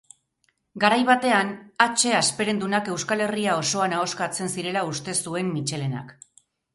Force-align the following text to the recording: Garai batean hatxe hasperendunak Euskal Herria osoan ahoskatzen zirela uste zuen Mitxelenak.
Garai 0.83 1.03
batean 1.09 1.49
hatxe 1.85 2.13
hasperendunak 2.19 2.89
Euskal 2.93 3.21
Herria 3.25 3.57
osoan 3.65 3.93
ahoskatzen 3.99 4.49
zirela 4.55 4.83
uste 4.95 5.15
zuen 5.27 5.53
Mitxelenak. 5.59 6.11